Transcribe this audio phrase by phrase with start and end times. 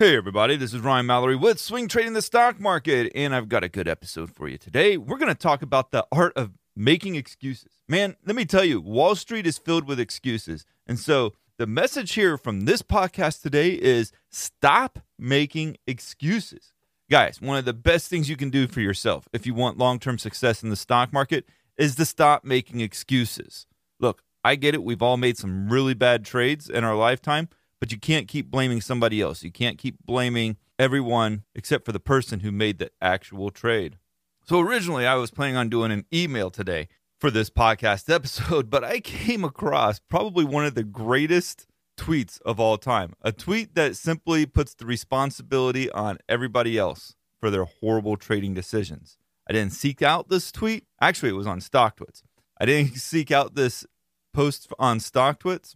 [0.00, 3.64] Hey, everybody, this is Ryan Mallory with Swing Trading the Stock Market, and I've got
[3.64, 4.96] a good episode for you today.
[4.96, 7.72] We're going to talk about the art of making excuses.
[7.88, 10.64] Man, let me tell you, Wall Street is filled with excuses.
[10.86, 16.72] And so the message here from this podcast today is stop making excuses.
[17.10, 19.98] Guys, one of the best things you can do for yourself if you want long
[19.98, 21.44] term success in the stock market
[21.76, 23.66] is to stop making excuses.
[23.98, 24.84] Look, I get it.
[24.84, 27.48] We've all made some really bad trades in our lifetime
[27.80, 29.42] but you can't keep blaming somebody else.
[29.42, 33.98] You can't keep blaming everyone except for the person who made the actual trade.
[34.44, 38.84] So originally, I was planning on doing an email today for this podcast episode, but
[38.84, 41.66] I came across probably one of the greatest
[41.98, 43.12] tweets of all time.
[43.22, 49.18] A tweet that simply puts the responsibility on everybody else for their horrible trading decisions.
[49.48, 50.84] I didn't seek out this tweet.
[51.00, 52.22] Actually, it was on StockTwits.
[52.60, 53.86] I didn't seek out this
[54.32, 55.74] post on StockTwits.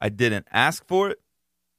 [0.00, 1.18] I didn't ask for it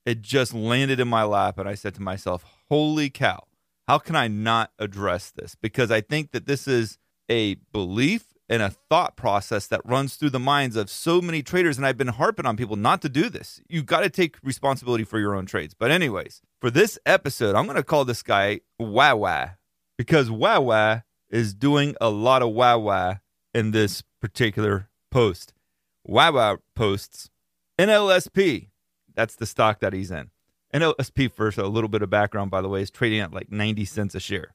[0.07, 3.43] it just landed in my lap and I said to myself, "Holy cow.
[3.87, 6.97] How can I not address this?" Because I think that this is
[7.29, 11.75] a belief and a thought process that runs through the minds of so many traders
[11.75, 13.59] and I've been harping on people not to do this.
[13.67, 15.73] You've got to take responsibility for your own trades.
[15.73, 19.57] But anyways, for this episode, I'm going to call this guy Wawa
[19.97, 23.21] because Wawa is doing a lot of Wawa
[23.53, 25.53] in this particular post.
[26.05, 27.29] Wawa posts
[27.77, 28.69] NLSP
[29.17, 30.29] that's the stock that he's in.
[30.73, 33.83] NLSP first, a little bit of background, by the way, is trading at like 90
[33.83, 34.53] cents a share.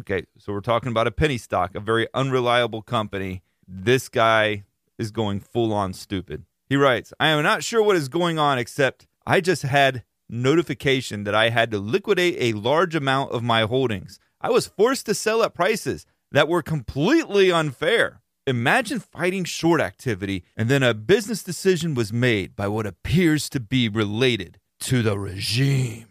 [0.00, 3.42] Okay, so we're talking about a penny stock, a very unreliable company.
[3.66, 4.64] This guy
[4.98, 6.44] is going full on stupid.
[6.68, 11.24] He writes, I am not sure what is going on, except I just had notification
[11.24, 14.18] that I had to liquidate a large amount of my holdings.
[14.40, 18.21] I was forced to sell at prices that were completely unfair.
[18.46, 23.60] Imagine fighting short activity and then a business decision was made by what appears to
[23.60, 26.08] be related to the regime.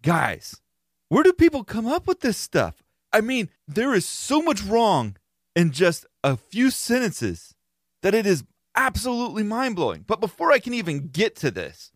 [0.00, 0.60] Guys,
[1.08, 2.84] where do people come up with this stuff?
[3.12, 5.16] I mean, there is so much wrong
[5.56, 7.54] in just a few sentences
[8.02, 8.44] that it is
[8.76, 10.04] absolutely mind blowing.
[10.06, 11.90] But before I can even get to this,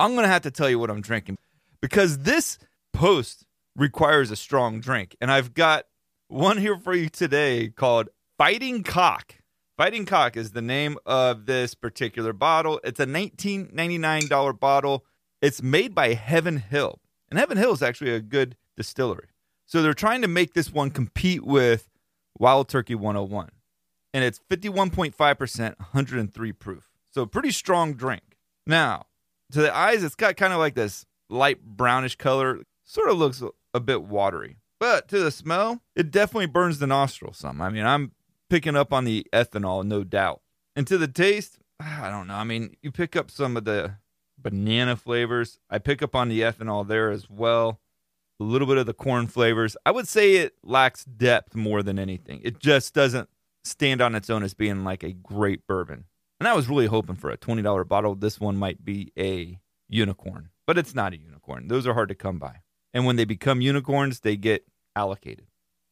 [0.00, 1.38] I'm going to have to tell you what I'm drinking
[1.80, 2.58] because this
[2.92, 3.46] post
[3.76, 5.14] requires a strong drink.
[5.20, 5.84] And I've got
[6.26, 9.36] one here for you today called Fighting Cock.
[9.78, 12.78] Fighting Cock is the name of this particular bottle.
[12.84, 15.06] It's a $19.99 bottle.
[15.40, 17.00] It's made by Heaven Hill.
[17.30, 19.28] And Heaven Hill is actually a good distillery.
[19.64, 21.88] So they're trying to make this one compete with
[22.38, 23.52] Wild Turkey 101.
[24.12, 26.90] And it's 51.5%, 103 proof.
[27.10, 28.36] So pretty strong drink.
[28.66, 29.06] Now,
[29.52, 32.60] to the eyes, it's got kind of like this light brownish color.
[32.84, 33.42] Sort of looks
[33.72, 34.58] a bit watery.
[34.78, 37.62] But to the smell, it definitely burns the nostril some.
[37.62, 38.12] I mean, I'm
[38.48, 40.40] picking up on the ethanol, no doubt.
[40.74, 42.34] And to the taste, ah, I don't know.
[42.34, 43.96] I mean, you pick up some of the
[44.38, 45.58] banana flavors.
[45.70, 47.80] I pick up on the ethanol there as well.
[48.38, 49.76] A little bit of the corn flavors.
[49.86, 52.40] I would say it lacks depth more than anything.
[52.44, 53.30] It just doesn't
[53.64, 56.04] stand on its own as being like a great bourbon.
[56.38, 58.14] And I was really hoping for a $20 bottle.
[58.14, 59.58] This one might be a
[59.88, 61.68] unicorn, but it's not a unicorn.
[61.68, 62.60] Those are hard to come by.
[62.92, 65.46] And when they become unicorns, they get allocated.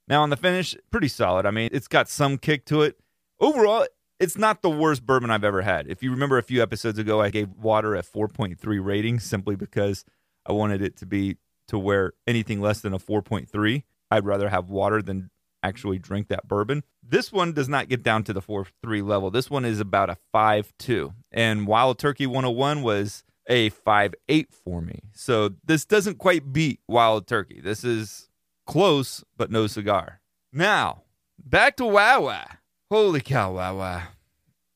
[0.06, 1.46] Now on the finish, pretty solid.
[1.46, 2.98] I mean, it's got some kick to it.
[3.40, 3.86] Overall,
[4.20, 5.88] it's not the worst bourbon I've ever had.
[5.88, 10.04] If you remember a few episodes ago, I gave water a 4.3 rating simply because
[10.46, 11.38] I wanted it to be
[11.68, 15.30] to where anything less than a 4.3, I'd rather have water than
[15.62, 16.84] actually drink that bourbon.
[17.02, 19.30] This one does not get down to the 4.3 level.
[19.30, 21.14] This one is about a 5.2.
[21.32, 25.00] And Wild Turkey 101 was a 5.8 for me.
[25.14, 27.60] So this doesn't quite beat Wild Turkey.
[27.62, 28.28] This is
[28.66, 30.20] Close, but no cigar.
[30.52, 31.02] Now,
[31.38, 32.58] back to Wawa.
[32.90, 34.08] Holy cow, Wawa.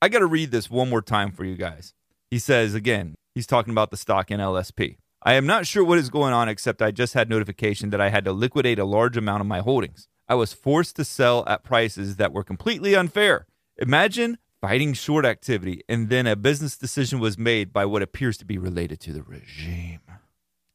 [0.01, 1.93] I got to read this one more time for you guys.
[2.29, 4.97] He says again, he's talking about the stock NLSP.
[5.23, 8.09] I am not sure what is going on, except I just had notification that I
[8.09, 10.07] had to liquidate a large amount of my holdings.
[10.29, 13.47] I was forced to sell at prices that were completely unfair.
[13.77, 18.45] Imagine fighting short activity, and then a business decision was made by what appears to
[18.45, 20.01] be related to the regime.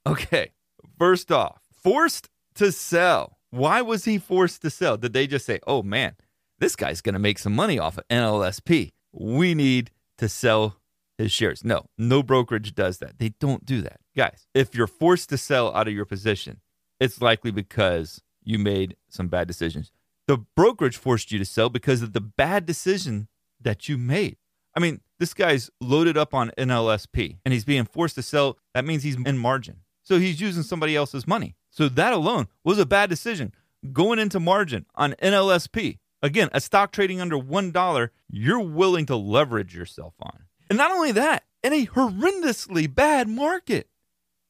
[0.06, 0.52] Okay,
[0.98, 3.38] first off, forced to sell.
[3.50, 4.96] Why was he forced to sell?
[4.96, 6.16] Did they just say, oh man,
[6.58, 8.90] this guy's going to make some money off of NLSP?
[9.12, 10.76] We need to sell
[11.18, 11.64] his shares.
[11.64, 13.18] No, no brokerage does that.
[13.18, 14.00] They don't do that.
[14.16, 16.60] Guys, if you're forced to sell out of your position,
[17.00, 19.92] it's likely because you made some bad decisions.
[20.26, 23.28] The brokerage forced you to sell because of the bad decision
[23.60, 24.36] that you made.
[24.76, 28.58] I mean, this guy's loaded up on NLSP and he's being forced to sell.
[28.74, 29.80] That means he's in margin.
[30.02, 31.56] So he's using somebody else's money.
[31.74, 33.52] So that alone was a bad decision.
[33.92, 39.74] Going into margin on NLSP, again, a stock trading under $1, you're willing to leverage
[39.74, 40.44] yourself on.
[40.70, 43.88] And not only that, in a horrendously bad market,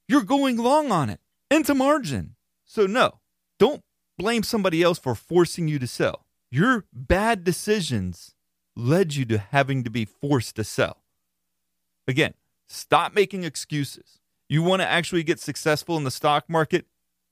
[0.07, 1.19] you're going long on it
[1.51, 2.37] into margin.
[2.67, 3.21] So, no,
[3.59, 3.81] don't
[4.19, 6.27] blame somebody else for forcing you to sell.
[6.51, 8.35] Your bad decisions
[8.77, 11.03] led you to having to be forced to sell.
[12.07, 12.35] Again,
[12.69, 14.21] stop making excuses.
[14.47, 16.85] You want to actually get successful in the stock market?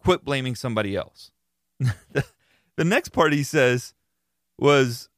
[0.02, 1.30] Quit blaming somebody else.
[1.80, 3.94] the next part he says
[4.58, 5.08] was,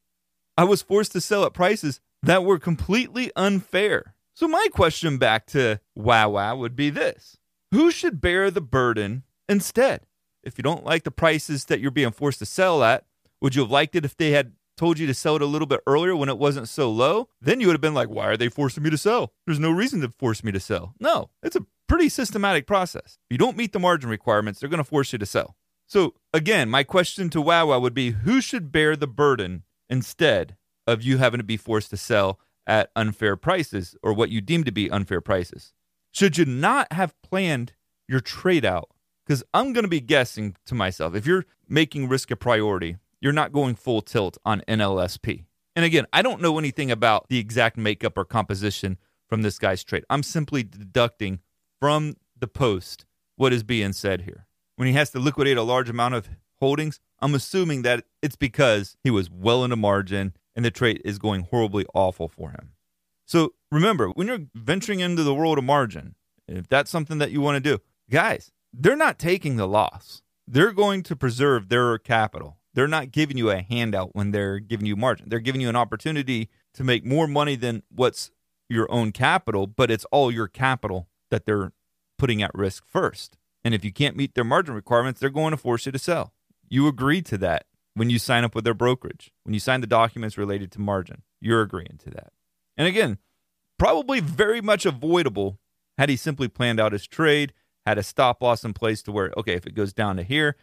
[0.57, 4.15] I was forced to sell at prices that were completely unfair.
[4.33, 7.37] So, my question back to Wawa would be this
[7.71, 10.05] Who should bear the burden instead?
[10.43, 13.05] If you don't like the prices that you're being forced to sell at,
[13.41, 15.65] would you have liked it if they had told you to sell it a little
[15.65, 17.29] bit earlier when it wasn't so low?
[17.41, 19.33] Then you would have been like, why are they forcing me to sell?
[19.45, 20.93] There's no reason to force me to sell.
[20.99, 23.17] No, it's a pretty systematic process.
[23.29, 25.55] If you don't meet the margin requirements, they're going to force you to sell.
[25.87, 31.03] So, again, my question to Wawa would be who should bear the burden instead of
[31.03, 34.71] you having to be forced to sell at unfair prices or what you deem to
[34.71, 35.73] be unfair prices?
[36.11, 37.73] Should you not have planned
[38.07, 38.89] your trade out
[39.25, 43.33] because I'm going to be guessing to myself if you're making risk a priority, you're
[43.33, 45.45] not going full tilt on NLSP.
[45.75, 48.97] And again, I don't know anything about the exact makeup or composition
[49.27, 50.05] from this guy's trade.
[50.09, 51.39] I'm simply deducting
[51.85, 53.05] from the post
[53.35, 54.47] what is being said here.
[54.75, 56.27] When he has to liquidate a large amount of
[56.59, 61.19] holdings, I'm assuming that it's because he was well into margin and the trade is
[61.19, 62.71] going horribly awful for him.
[63.27, 66.15] So remember, when you're venturing into the world of margin,
[66.47, 70.23] if that's something that you want to do, guys, they're not taking the loss.
[70.47, 72.57] They're going to preserve their capital.
[72.73, 75.29] They're not giving you a handout when they're giving you margin.
[75.29, 78.31] They're giving you an opportunity to make more money than what's
[78.69, 81.73] your own capital, but it's all your capital that they're
[82.17, 83.37] putting at risk first.
[83.65, 86.33] And if you can't meet their margin requirements, they're going to force you to sell.
[86.69, 89.87] You agree to that when you sign up with their brokerage, when you sign the
[89.87, 91.23] documents related to margin.
[91.41, 92.31] You're agreeing to that.
[92.77, 93.17] And again,
[93.77, 95.59] probably very much avoidable
[95.97, 97.53] had he simply planned out his trade
[97.85, 100.55] had a stop loss in place to where, okay, if it goes down to here,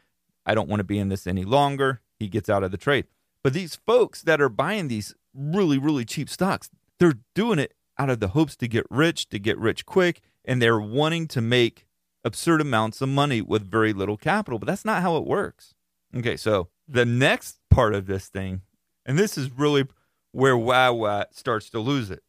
[0.46, 2.00] I don't want to be in this any longer.
[2.18, 3.06] He gets out of the trade.
[3.44, 8.08] But these folks that are buying these really, really cheap stocks, they're doing it out
[8.08, 11.86] of the hopes to get rich, to get rich quick, and they're wanting to make
[12.24, 14.58] absurd amounts of money with very little capital.
[14.58, 15.74] But that's not how it works.
[16.14, 18.62] Okay, so the next part of this thing,
[19.06, 19.86] and this is really
[20.32, 22.22] where Wow starts to lose it.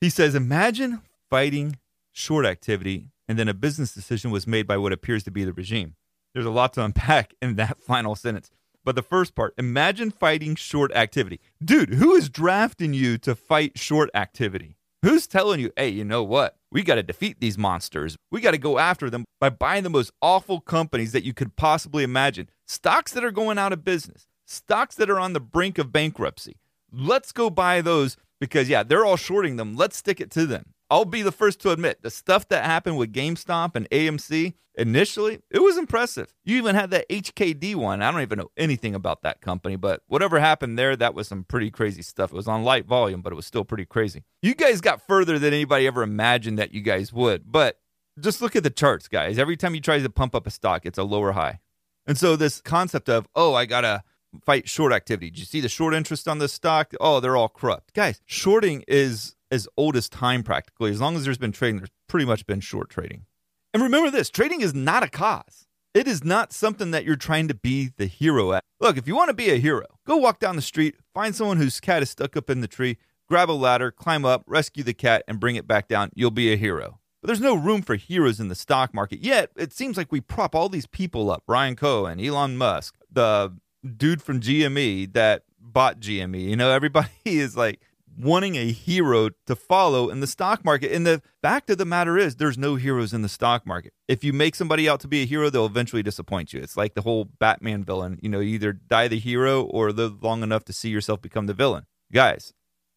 [0.00, 1.00] He says, Imagine
[1.30, 1.78] fighting
[2.12, 5.52] short activity and then a business decision was made by what appears to be the
[5.52, 5.96] regime.
[6.32, 8.50] There's a lot to unpack in that final sentence.
[8.84, 11.40] But the first part imagine fighting short activity.
[11.64, 14.76] Dude, who is drafting you to fight short activity?
[15.02, 16.56] Who's telling you, hey, you know what?
[16.74, 18.16] We got to defeat these monsters.
[18.32, 21.54] We got to go after them by buying the most awful companies that you could
[21.54, 22.50] possibly imagine.
[22.66, 26.56] Stocks that are going out of business, stocks that are on the brink of bankruptcy.
[26.92, 29.76] Let's go buy those because, yeah, they're all shorting them.
[29.76, 30.73] Let's stick it to them.
[30.94, 35.40] I'll be the first to admit the stuff that happened with GameStop and AMC initially,
[35.50, 36.32] it was impressive.
[36.44, 38.00] You even had that HKD one.
[38.00, 41.42] I don't even know anything about that company, but whatever happened there, that was some
[41.42, 42.32] pretty crazy stuff.
[42.32, 44.22] It was on light volume, but it was still pretty crazy.
[44.40, 47.50] You guys got further than anybody ever imagined that you guys would.
[47.50, 47.80] But
[48.20, 49.36] just look at the charts, guys.
[49.36, 51.58] Every time you try to pump up a stock, it's a lower high.
[52.06, 54.04] And so this concept of, oh, I got to
[54.46, 55.30] fight short activity.
[55.30, 56.92] Did you see the short interest on this stock?
[57.00, 57.94] Oh, they're all corrupt.
[57.94, 60.90] Guys, shorting is as old as time practically.
[60.90, 63.24] As long as there's been trading, there's pretty much been short trading.
[63.72, 65.66] And remember this trading is not a cause.
[65.94, 68.64] It is not something that you're trying to be the hero at.
[68.80, 71.56] Look, if you want to be a hero, go walk down the street, find someone
[71.56, 74.92] whose cat is stuck up in the tree, grab a ladder, climb up, rescue the
[74.92, 76.10] cat, and bring it back down.
[76.14, 76.98] You'll be a hero.
[77.22, 79.20] But there's no room for heroes in the stock market.
[79.20, 83.56] Yet, it seems like we prop all these people up Ryan Cohen, Elon Musk, the
[83.96, 86.42] dude from GME that bought GME.
[86.42, 87.80] You know, everybody is like,
[88.16, 90.92] wanting a hero to follow in the stock market.
[90.92, 93.92] And the fact of the matter is, there's no heroes in the stock market.
[94.08, 96.60] If you make somebody out to be a hero, they'll eventually disappoint you.
[96.60, 98.18] It's like the whole Batman villain.
[98.22, 101.46] You know, you either die the hero or live long enough to see yourself become
[101.46, 101.86] the villain.
[102.12, 102.52] Guys,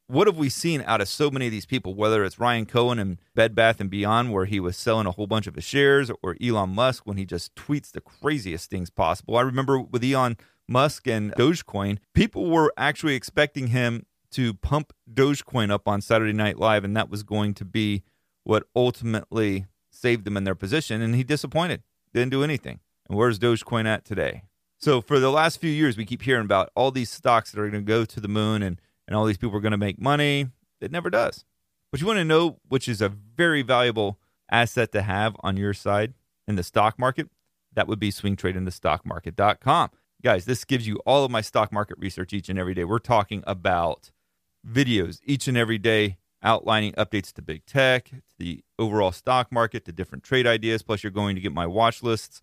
[0.08, 2.98] what have we seen out of so many of these people, whether it's Ryan Cohen
[2.98, 6.10] and Bed Bath and Beyond, where he was selling a whole bunch of his shares,
[6.24, 9.36] or Elon Musk when he just tweets the craziest things possible.
[9.36, 14.06] I remember with Elon Musk and Dogecoin, people were actually expecting him
[14.38, 18.04] to pump Dogecoin up on Saturday Night Live, and that was going to be
[18.44, 21.02] what ultimately saved them in their position.
[21.02, 21.82] And he disappointed,
[22.14, 22.80] didn't do anything.
[23.10, 24.44] And where's Dogecoin at today?
[24.78, 27.68] So for the last few years, we keep hearing about all these stocks that are
[27.68, 30.00] going to go to the moon and, and all these people are going to make
[30.00, 30.50] money.
[30.80, 31.44] It never does.
[31.92, 34.20] But you want to know which is a very valuable
[34.52, 36.14] asset to have on your side
[36.48, 37.28] in the stock market?
[37.74, 39.90] That would be swingtradingthestockmarket.com.
[40.22, 42.84] Guys, this gives you all of my stock market research each and every day.
[42.84, 44.12] We're talking about
[44.68, 49.86] videos each and every day outlining updates to big tech, to the overall stock market,
[49.86, 50.84] to different trade ideas.
[50.84, 52.42] Plus, you're going to get my watch lists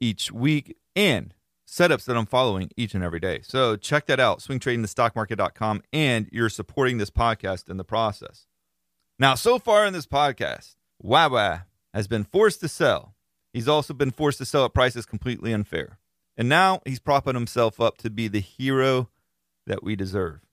[0.00, 1.34] each week and
[1.66, 3.40] setups that I'm following each and every day.
[3.42, 8.46] So check that out, swingtradingthestockmarket.com, and you're supporting this podcast in the process.
[9.18, 13.14] Now, so far in this podcast, Wawa has been forced to sell.
[13.52, 15.98] He's also been forced to sell at prices completely unfair.
[16.36, 19.08] And now he's propping himself up to be the hero
[19.66, 20.43] that we deserve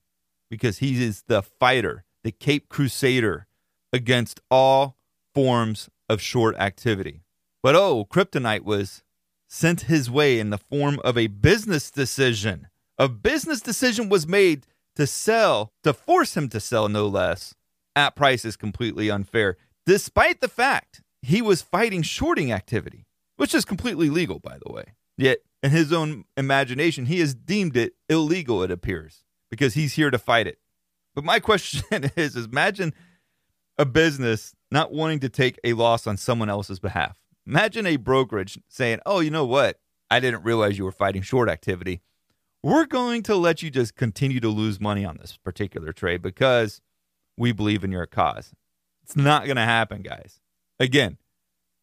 [0.52, 3.46] because he is the fighter, the Cape Crusader
[3.90, 4.98] against all
[5.34, 7.22] forms of short activity.
[7.62, 9.02] But oh, Kryptonite was
[9.48, 12.68] sent his way in the form of a business decision.
[12.98, 17.54] A business decision was made to sell, to force him to sell, no less,
[17.96, 19.56] at prices completely unfair,
[19.86, 23.06] despite the fact he was fighting shorting activity,
[23.36, 24.84] which is completely legal, by the way.
[25.16, 30.10] Yet, in his own imagination, he has deemed it illegal, it appears, because he's here
[30.10, 30.58] to fight it.
[31.14, 32.94] But my question is, is imagine
[33.76, 37.18] a business not wanting to take a loss on someone else's behalf.
[37.46, 39.78] Imagine a brokerage saying, oh, you know what?
[40.10, 42.00] I didn't realize you were fighting short activity.
[42.62, 46.80] We're going to let you just continue to lose money on this particular trade because
[47.36, 48.54] we believe in your cause.
[49.02, 50.40] It's not going to happen, guys.
[50.80, 51.18] Again,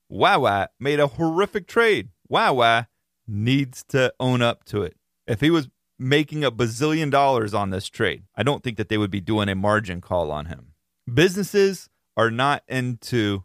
[0.10, 2.10] Wawa made a horrific trade.
[2.28, 2.88] Wawa
[3.28, 4.96] needs to own up to it.
[5.28, 8.98] If he was making a bazillion dollars on this trade, I don't think that they
[8.98, 10.74] would be doing a margin call on him.
[11.14, 13.44] Businesses are not into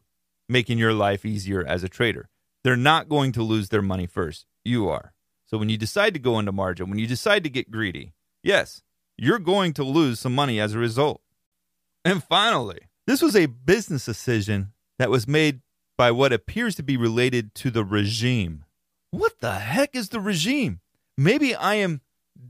[0.48, 2.28] making your life easier as a trader.
[2.62, 4.46] They're not going to lose their money first.
[4.64, 5.12] You are.
[5.46, 8.82] So when you decide to go into margin, when you decide to get greedy, yes,
[9.16, 11.20] you're going to lose some money as a result.
[12.04, 15.60] And finally, this was a business decision that was made
[15.96, 18.64] by what appears to be related to the regime.
[19.10, 20.80] What the heck is the regime?
[21.16, 22.00] Maybe I am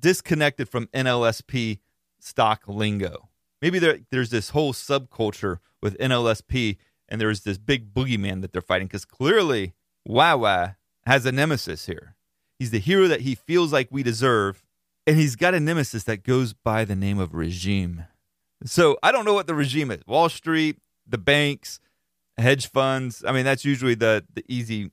[0.00, 1.78] disconnected from NLSP
[2.20, 3.28] stock lingo.
[3.60, 6.76] Maybe there, there's this whole subculture with NLSP
[7.08, 9.74] and there's this big boogeyman that they're fighting because clearly
[10.04, 10.76] Wawa
[11.06, 12.16] has a nemesis here.
[12.58, 14.62] He's the hero that he feels like we deserve,
[15.06, 18.04] and he's got a nemesis that goes by the name of regime.
[18.64, 20.00] So I don't know what the regime is.
[20.06, 21.80] Wall Street, the banks,
[22.38, 23.24] hedge funds.
[23.26, 24.90] I mean, that's usually the the easy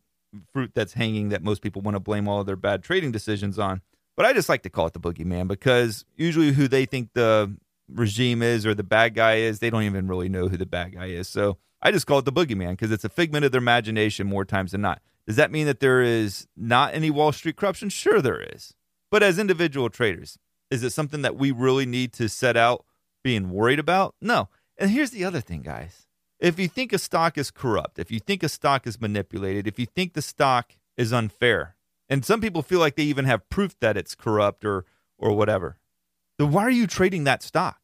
[0.52, 3.60] fruit that's hanging that most people want to blame all of their bad trading decisions
[3.60, 3.82] on.
[4.22, 7.58] But I just like to call it the boogeyman because usually who they think the
[7.90, 10.94] regime is or the bad guy is, they don't even really know who the bad
[10.94, 11.28] guy is.
[11.28, 14.46] So I just call it the boogeyman because it's a figment of their imagination more
[14.46, 15.01] times than not.
[15.25, 17.90] Does that mean that there is not any Wall Street corruption?
[17.90, 18.75] Sure, there is.
[19.10, 20.38] But as individual traders,
[20.70, 22.86] is it something that we really need to set out
[23.24, 24.13] being worried about?
[24.22, 24.50] No.
[24.78, 26.06] And here's the other thing, guys.
[26.40, 29.80] If you think a stock is corrupt, if you think a stock is manipulated, if
[29.80, 31.75] you think the stock is unfair,
[32.12, 34.86] and some people feel like they even have proof that it's corrupt or
[35.18, 35.77] or whatever,
[36.38, 37.80] then why are you trading that stock?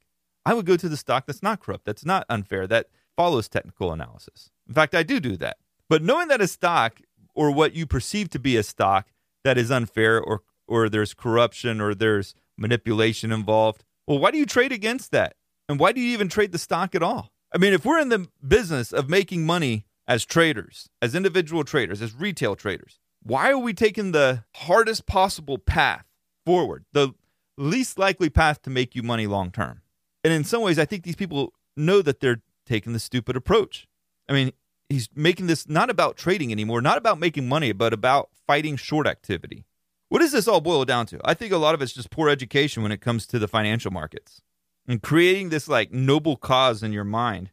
[0.46, 3.92] I would go to the stock that's not corrupt, that's not unfair, that follows technical
[3.92, 4.52] analysis.
[4.68, 5.58] In fact, I do do that.
[5.90, 7.00] But knowing that a stock
[7.34, 9.08] or what you perceive to be a stock
[9.44, 14.46] that is unfair or or there's corruption or there's manipulation involved, well, why do you
[14.46, 15.36] trade against that?
[15.70, 17.32] And why do you even trade the stock at all?
[17.54, 22.02] I mean, if we're in the business of making money as traders, as individual traders,
[22.02, 26.06] as retail traders, why are we taking the hardest possible path
[26.46, 27.14] forward, the
[27.58, 29.82] least likely path to make you money long term?
[30.24, 33.88] And in some ways, I think these people know that they're taking the stupid approach.
[34.30, 34.52] I mean,
[34.90, 39.08] he's making this not about trading anymore, not about making money, but about fighting short
[39.08, 39.66] activity.
[40.10, 41.20] What does this all boil down to?
[41.26, 43.92] I think a lot of it's just poor education when it comes to the financial
[43.92, 44.42] markets.
[44.88, 47.52] And creating this like noble cause in your mind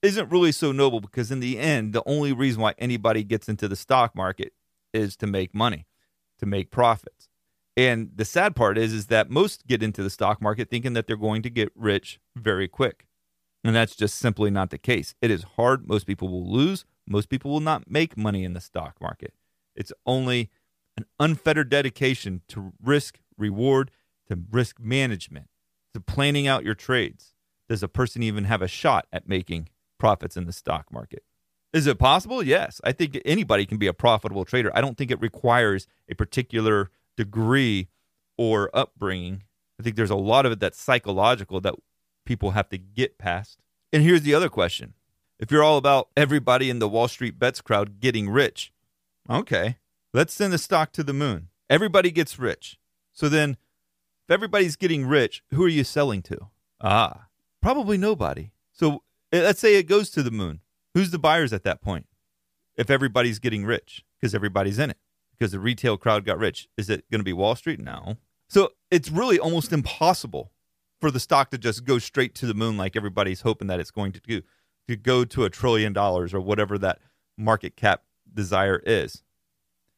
[0.00, 3.66] isn't really so noble because in the end, the only reason why anybody gets into
[3.66, 4.52] the stock market
[4.92, 5.86] is to make money,
[6.38, 7.28] to make profits.
[7.76, 11.06] And the sad part is is that most get into the stock market thinking that
[11.06, 13.06] they're going to get rich very quick.
[13.64, 15.14] And that's just simply not the case.
[15.22, 15.88] It is hard.
[15.88, 16.84] Most people will lose.
[17.06, 19.34] Most people will not make money in the stock market.
[19.74, 20.50] It's only
[20.96, 23.90] an unfettered dedication to risk, reward,
[24.28, 25.48] to risk management,
[25.94, 27.34] to planning out your trades.
[27.68, 29.68] Does a person even have a shot at making
[29.98, 31.22] profits in the stock market?
[31.72, 32.42] Is it possible?
[32.42, 32.80] Yes.
[32.84, 34.70] I think anybody can be a profitable trader.
[34.74, 37.88] I don't think it requires a particular degree
[38.36, 39.44] or upbringing.
[39.80, 41.74] I think there's a lot of it that's psychological that
[42.24, 43.58] people have to get past.
[43.92, 44.94] And here's the other question
[45.38, 48.72] if you're all about everybody in the Wall Street bets crowd getting rich,
[49.28, 49.78] okay,
[50.12, 51.48] let's send the stock to the moon.
[51.68, 52.78] Everybody gets rich.
[53.12, 53.56] So then,
[54.28, 56.48] if everybody's getting rich, who are you selling to?
[56.80, 57.26] Ah,
[57.60, 58.52] probably nobody.
[58.72, 59.02] So
[59.32, 60.60] eh, let's say it goes to the moon.
[60.94, 62.06] Who's the buyers at that point?
[62.76, 64.98] If everybody's getting rich, because everybody's in it,
[65.38, 67.80] because the retail crowd got rich, is it going to be Wall Street?
[67.80, 68.16] No.
[68.48, 70.52] So it's really almost impossible
[71.00, 73.90] for the stock to just go straight to the moon like everybody's hoping that it's
[73.90, 74.42] going to do,
[74.88, 77.00] to go to a trillion dollars or whatever that
[77.36, 79.22] market cap desire is.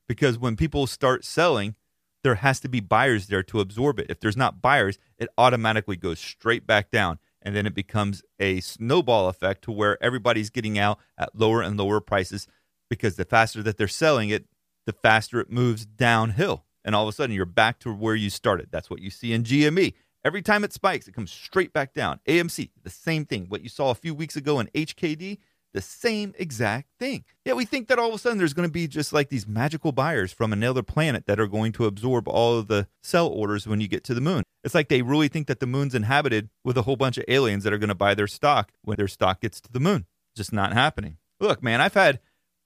[0.08, 1.74] Because when people start selling,
[2.22, 4.06] there has to be buyers there to absorb it.
[4.08, 7.18] If there's not buyers, it automatically goes straight back down.
[7.44, 11.78] And then it becomes a snowball effect to where everybody's getting out at lower and
[11.78, 12.46] lower prices
[12.88, 14.46] because the faster that they're selling it,
[14.86, 16.64] the faster it moves downhill.
[16.84, 18.68] And all of a sudden, you're back to where you started.
[18.70, 19.94] That's what you see in GME.
[20.24, 22.20] Every time it spikes, it comes straight back down.
[22.26, 23.46] AMC, the same thing.
[23.48, 25.38] What you saw a few weeks ago in HKD,
[25.74, 27.24] the same exact thing.
[27.44, 29.46] Yeah, we think that all of a sudden there's going to be just like these
[29.46, 33.66] magical buyers from another planet that are going to absorb all of the sell orders
[33.66, 34.44] when you get to the moon.
[34.64, 37.64] It's like they really think that the moon's inhabited with a whole bunch of aliens
[37.64, 40.06] that are going to buy their stock when their stock gets to the moon.
[40.34, 41.18] Just not happening.
[41.38, 42.20] Look, man, I've had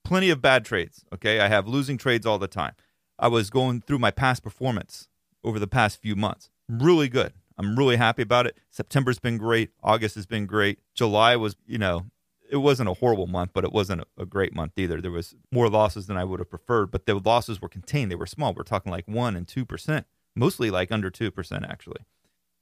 [0.04, 1.04] plenty of bad trades.
[1.12, 1.40] Okay.
[1.40, 2.72] I have losing trades all the time.
[3.18, 5.08] I was going through my past performance
[5.42, 6.50] over the past few months.
[6.68, 7.32] Really good.
[7.58, 8.56] I'm really happy about it.
[8.70, 9.70] September's been great.
[9.82, 10.78] August has been great.
[10.94, 12.06] July was, you know,
[12.50, 15.00] it wasn't a horrible month, but it wasn't a, great month either.
[15.00, 18.10] There was more losses than I would have preferred, but the losses were contained.
[18.10, 18.54] They were small.
[18.54, 20.06] We're talking like one and two percent,
[20.38, 22.00] mostly like under two percent actually.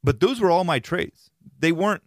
[0.02, 1.30] But those were all my trades.
[1.58, 2.02] They weren't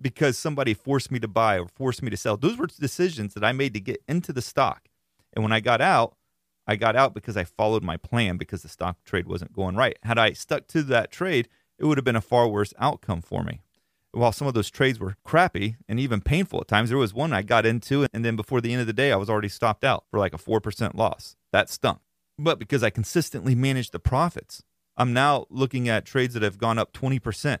[0.00, 2.36] because somebody forced me to buy or forced me to sell.
[2.36, 4.88] Those were decisions that I made to get into the stock.
[5.32, 6.16] And when I got out,
[6.66, 9.96] I got out because I followed my plan because the stock trade wasn't going right.
[10.02, 11.48] Had I stuck to that trade,
[11.78, 13.60] it would have been a far worse outcome for me
[14.12, 17.32] while some of those trades were crappy and even painful at times, there was one
[17.32, 19.84] I got into, and then before the end of the day, I was already stopped
[19.84, 21.36] out for like a 4% loss.
[21.50, 21.98] That stunk.
[22.38, 24.62] But because I consistently managed the profits,
[24.96, 27.58] I'm now looking at trades that have gone up 20%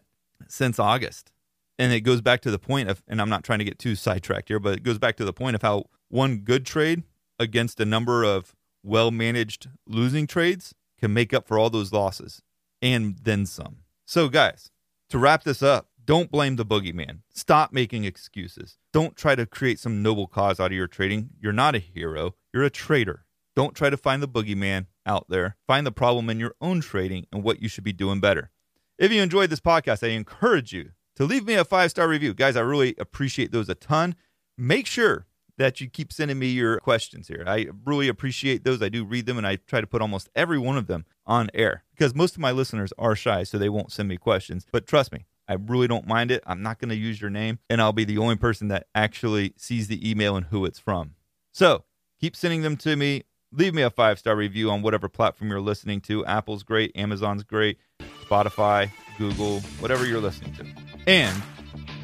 [0.48, 1.32] since August.
[1.78, 3.94] And it goes back to the point of, and I'm not trying to get too
[3.96, 7.02] sidetracked here, but it goes back to the point of how one good trade
[7.38, 12.42] against a number of well managed losing trades can make up for all those losses
[12.80, 13.78] and then some.
[14.04, 14.70] So, guys,
[15.08, 17.20] to wrap this up, don't blame the boogeyman.
[17.32, 18.76] Stop making excuses.
[18.92, 21.30] Don't try to create some noble cause out of your trading.
[21.40, 23.24] You're not a hero, you're a trader.
[23.54, 25.56] Don't try to find the boogeyman out there.
[25.66, 28.50] Find the problem in your own trading and what you should be doing better.
[28.98, 32.34] If you enjoyed this podcast, I encourage you to leave me a five star review.
[32.34, 34.14] Guys, I really appreciate those a ton.
[34.56, 35.26] Make sure
[35.58, 37.44] that you keep sending me your questions here.
[37.46, 38.82] I really appreciate those.
[38.82, 41.50] I do read them and I try to put almost every one of them on
[41.54, 44.66] air because most of my listeners are shy, so they won't send me questions.
[44.72, 46.42] But trust me, I really don't mind it.
[46.46, 49.54] I'm not going to use your name, and I'll be the only person that actually
[49.56, 51.14] sees the email and who it's from.
[51.52, 51.84] So
[52.20, 53.24] keep sending them to me.
[53.52, 56.24] Leave me a five star review on whatever platform you're listening to.
[56.24, 57.78] Apple's great, Amazon's great,
[58.26, 60.66] Spotify, Google, whatever you're listening to.
[61.06, 61.42] And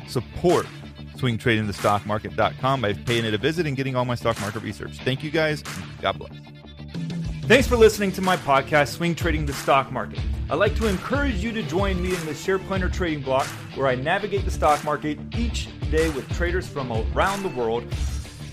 [0.08, 0.66] support
[1.16, 4.98] swingtradingthestockmarket.com by paying it a visit and getting all my stock market research.
[4.98, 5.64] Thank you guys.
[6.00, 6.32] God bless.
[7.42, 10.20] Thanks for listening to my podcast, Swing Trading the Stock Market.
[10.50, 13.86] I'd like to encourage you to join me in the Share Planner Trading Block, where
[13.86, 17.84] I navigate the stock market each day with traders from around the world.